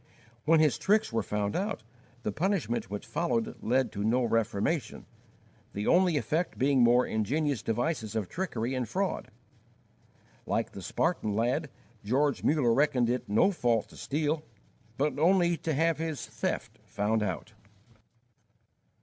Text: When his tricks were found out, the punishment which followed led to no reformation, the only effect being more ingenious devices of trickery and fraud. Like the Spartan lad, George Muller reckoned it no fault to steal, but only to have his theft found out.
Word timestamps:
When 0.45 0.59
his 0.59 0.79
tricks 0.79 1.13
were 1.13 1.21
found 1.21 1.55
out, 1.55 1.83
the 2.23 2.31
punishment 2.31 2.89
which 2.89 3.05
followed 3.05 3.55
led 3.61 3.91
to 3.91 4.03
no 4.03 4.23
reformation, 4.23 5.05
the 5.73 5.85
only 5.85 6.17
effect 6.17 6.57
being 6.57 6.81
more 6.81 7.05
ingenious 7.05 7.61
devices 7.61 8.15
of 8.15 8.27
trickery 8.27 8.73
and 8.73 8.89
fraud. 8.89 9.29
Like 10.47 10.71
the 10.71 10.81
Spartan 10.81 11.35
lad, 11.35 11.69
George 12.03 12.43
Muller 12.43 12.73
reckoned 12.73 13.11
it 13.11 13.29
no 13.29 13.51
fault 13.51 13.89
to 13.89 13.95
steal, 13.95 14.41
but 14.97 15.19
only 15.19 15.55
to 15.57 15.71
have 15.75 15.99
his 15.99 16.25
theft 16.25 16.79
found 16.87 17.21
out. 17.21 17.53